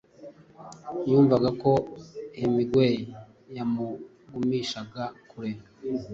yumvaga 1.09 1.49
ko 1.61 1.71
Hemingway 2.37 2.95
yamugumishaga 3.57 5.03
kure:“ 5.29 5.51